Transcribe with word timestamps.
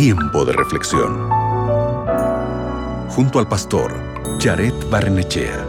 Tiempo 0.00 0.44
de 0.44 0.52
reflexión. 0.52 1.28
Junto 3.08 3.40
al 3.40 3.48
pastor 3.48 3.92
Jared 4.38 4.72
Barnechea. 4.92 5.66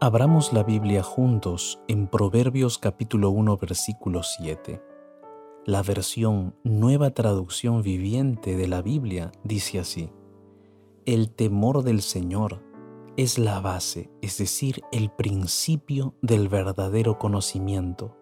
Abramos 0.00 0.52
la 0.52 0.64
Biblia 0.64 1.04
juntos 1.04 1.78
en 1.86 2.08
Proverbios 2.08 2.78
capítulo 2.78 3.30
1 3.30 3.58
versículo 3.58 4.24
7. 4.24 4.82
La 5.66 5.84
versión 5.84 6.56
Nueva 6.64 7.12
Traducción 7.12 7.82
Viviente 7.82 8.56
de 8.56 8.66
la 8.66 8.82
Biblia 8.82 9.30
dice 9.44 9.78
así. 9.78 10.10
El 11.06 11.30
temor 11.30 11.84
del 11.84 12.02
Señor 12.02 12.71
es 13.16 13.38
la 13.38 13.60
base, 13.60 14.10
es 14.22 14.38
decir, 14.38 14.82
el 14.92 15.10
principio 15.10 16.14
del 16.22 16.48
verdadero 16.48 17.18
conocimiento, 17.18 18.16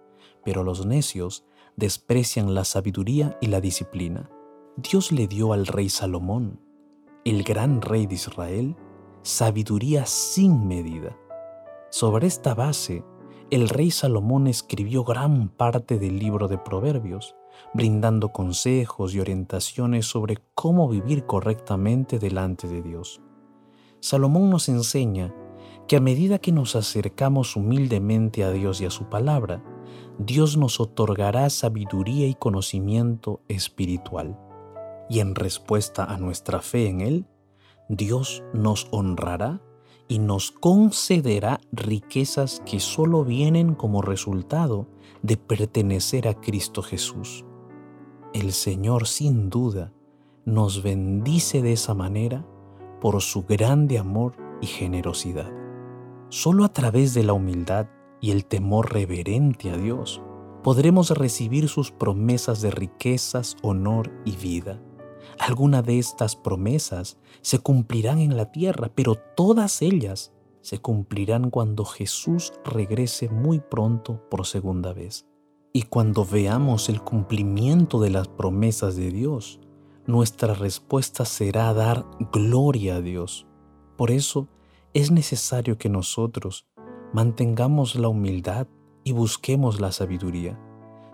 pero 0.45 0.65
los 0.65 0.87
necios 0.87 1.45
desprecian 1.77 2.55
la 2.55 2.65
sabiduría 2.65 3.39
y 3.41 3.47
la 3.47 3.61
disciplina. 3.61 4.31
Dios 4.77 5.13
le 5.13 5.27
dio 5.27 5.53
al 5.53 5.67
rey 5.67 5.89
Salomón, 5.89 6.61
el 7.25 7.43
gran 7.43 7.83
rey 7.83 8.07
de 8.07 8.15
Israel, 8.15 8.77
sabiduría 9.23 10.07
sin 10.07 10.67
medida 10.67 11.17
sobre 11.93 12.29
esta 12.29 12.55
base, 12.55 13.05
el 13.51 13.69
rey 13.69 13.91
Salomón 13.91 14.47
escribió 14.47 15.03
gran 15.03 15.49
parte 15.49 15.99
del 15.99 16.21
libro 16.21 16.47
de 16.47 16.57
Proverbios, 16.57 17.35
brindando 17.75 18.29
consejos 18.29 19.13
y 19.13 19.19
orientaciones 19.19 20.07
sobre 20.07 20.39
cómo 20.55 20.89
vivir 20.89 21.27
correctamente 21.27 22.21
delante 22.21 22.69
de 22.69 22.81
Dios. 22.81 23.21
Salomón 24.01 24.51
nos 24.51 24.69
enseña 24.69 25.35
que 25.87 25.97
a 25.97 26.01
medida 26.01 26.39
que 26.39 26.53
nos 26.53 26.77
acercamos 26.77 27.57
humildemente 27.57 28.45
a 28.45 28.51
Dios 28.51 28.81
y 28.81 28.87
a 28.87 28.91
su 28.91 29.09
palabra, 29.09 29.63
Dios 30.19 30.57
nos 30.57 30.81
otorgará 30.81 31.51
sabiduría 31.51 32.27
y 32.27 32.35
conocimiento 32.35 33.43
espiritual. 33.49 34.39
Y 35.09 35.21
en 35.21 35.35
respuesta 35.35 36.05
a 36.05 36.17
nuestra 36.17 36.61
fe 36.61 36.89
en 36.89 37.01
Él, 37.01 37.27
Dios 37.89 38.43
nos 38.55 38.89
honrará 38.93 39.61
y 40.09 40.19
nos 40.19 40.51
concederá 40.51 41.61
riquezas 41.73 42.63
que 42.65 42.81
solo 42.81 43.25
vienen 43.25 43.75
como 43.75 44.03
resultado 44.03 44.87
de 45.23 45.37
pertenecer 45.37 46.29
a 46.29 46.35
Cristo 46.35 46.83
Jesús. 46.83 47.45
El 48.33 48.53
Señor 48.53 49.07
sin 49.07 49.51
duda 49.51 49.93
nos 50.45 50.83
bendice 50.83 51.63
de 51.63 51.73
esa 51.73 51.95
manera 51.95 52.47
por 53.01 53.21
su 53.23 53.45
grande 53.45 53.99
amor 53.99 54.35
y 54.61 54.67
generosidad. 54.67 55.51
Solo 56.29 56.65
a 56.65 56.73
través 56.73 57.15
de 57.15 57.25
la 57.25 57.33
humildad 57.33 57.89
y 58.21 58.31
el 58.31 58.45
temor 58.45 58.93
reverente 58.93 59.71
a 59.71 59.77
Dios 59.77 60.23
podremos 60.63 61.11
recibir 61.11 61.69
sus 61.69 61.91
promesas 61.91 62.61
de 62.61 62.71
riquezas, 62.71 63.57
honor 63.63 64.13
y 64.25 64.37
vida. 64.37 64.81
Algunas 65.39 65.85
de 65.85 65.99
estas 65.99 66.37
promesas 66.37 67.19
se 67.41 67.59
cumplirán 67.59 68.19
en 68.19 68.37
la 68.37 68.53
tierra, 68.53 68.91
pero 68.95 69.15
todas 69.15 69.81
ellas 69.83 70.33
se 70.61 70.79
cumplirán 70.79 71.51
cuando 71.51 71.85
Jesús 71.85 72.53
regrese 72.65 73.29
muy 73.31 73.61
pronto 73.61 74.23
por 74.31 74.47
segunda 74.47 74.93
vez. 74.93 75.27
Y 75.73 75.83
cuando 75.83 76.25
veamos 76.25 76.89
el 76.89 77.01
cumplimiento 77.01 78.01
de 78.01 78.11
las 78.11 78.29
promesas 78.29 78.97
de 78.97 79.11
Dios, 79.11 79.61
nuestra 80.07 80.55
respuesta 80.55 81.25
será 81.25 81.73
dar 81.75 82.07
gloria 82.33 82.97
a 82.97 83.01
Dios. 83.01 83.47
Por 83.97 84.11
eso 84.11 84.49
es 84.95 85.11
necesario 85.11 85.79
que 85.79 85.89
nosotros 85.89 86.67
mantengamos 87.13 87.95
la 87.95 88.09
humildad 88.09 88.67
y 89.05 89.13
busquemos 89.13 89.81
la 89.81 89.93
sabiduría 89.93 90.59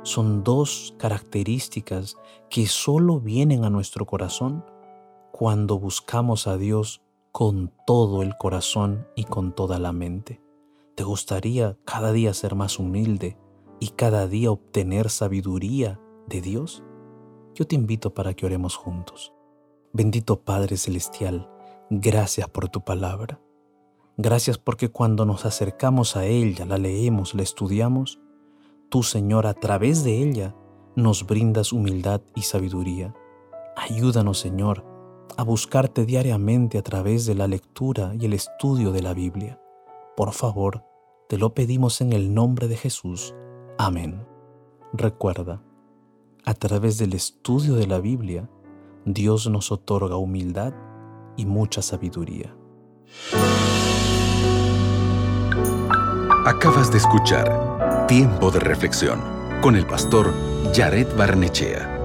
son 0.06 0.44
dos 0.44 0.94
características 0.98 2.16
que 2.48 2.66
solo 2.68 3.18
vienen 3.18 3.64
a 3.64 3.70
nuestro 3.70 4.06
corazón 4.06 4.64
cuando 5.32 5.80
buscamos 5.80 6.46
a 6.46 6.56
Dios 6.56 7.02
con 7.32 7.72
todo 7.88 8.22
el 8.22 8.36
corazón 8.36 9.08
y 9.16 9.24
con 9.24 9.52
toda 9.52 9.80
la 9.80 9.92
mente. 9.92 10.40
¿Te 10.94 11.02
gustaría 11.02 11.76
cada 11.84 12.12
día 12.12 12.32
ser 12.34 12.54
más 12.54 12.78
humilde 12.78 13.36
y 13.80 13.88
cada 13.88 14.28
día 14.28 14.52
obtener 14.52 15.10
sabiduría 15.10 16.00
de 16.28 16.40
Dios? 16.40 16.84
Yo 17.56 17.66
te 17.66 17.74
invito 17.74 18.14
para 18.14 18.34
que 18.34 18.46
oremos 18.46 18.76
juntos. 18.76 19.32
Bendito 19.92 20.40
Padre 20.40 20.76
Celestial, 20.76 21.50
gracias 21.90 22.48
por 22.48 22.68
tu 22.68 22.84
palabra. 22.84 23.40
Gracias 24.16 24.58
porque 24.58 24.90
cuando 24.90 25.24
nos 25.24 25.44
acercamos 25.44 26.16
a 26.16 26.26
ella, 26.26 26.64
la 26.66 26.78
leemos, 26.78 27.34
la 27.34 27.42
estudiamos, 27.42 28.20
Tú, 28.88 29.02
Señor, 29.02 29.46
a 29.46 29.54
través 29.54 30.04
de 30.04 30.22
ella 30.22 30.54
nos 30.94 31.26
brindas 31.26 31.72
humildad 31.72 32.20
y 32.36 32.42
sabiduría. 32.42 33.14
Ayúdanos, 33.76 34.38
Señor, 34.38 34.84
a 35.36 35.42
buscarte 35.42 36.06
diariamente 36.06 36.78
a 36.78 36.82
través 36.82 37.26
de 37.26 37.34
la 37.34 37.48
lectura 37.48 38.14
y 38.18 38.26
el 38.26 38.32
estudio 38.32 38.92
de 38.92 39.02
la 39.02 39.12
Biblia. 39.12 39.60
Por 40.16 40.32
favor, 40.32 40.84
te 41.28 41.36
lo 41.36 41.52
pedimos 41.52 42.00
en 42.00 42.12
el 42.12 42.32
nombre 42.32 42.68
de 42.68 42.76
Jesús. 42.76 43.34
Amén. 43.76 44.24
Recuerda, 44.92 45.62
a 46.46 46.54
través 46.54 46.96
del 46.96 47.12
estudio 47.12 47.74
de 47.74 47.88
la 47.88 47.98
Biblia, 47.98 48.48
Dios 49.04 49.48
nos 49.48 49.72
otorga 49.72 50.16
humildad 50.16 50.72
y 51.36 51.44
mucha 51.44 51.82
sabiduría. 51.82 52.56
Acabas 56.46 56.92
de 56.92 56.98
escuchar 56.98 58.06
Tiempo 58.06 58.52
de 58.52 58.60
reflexión 58.60 59.20
con 59.60 59.74
el 59.74 59.84
pastor 59.84 60.32
Jared 60.72 61.08
Barnechea. 61.16 61.95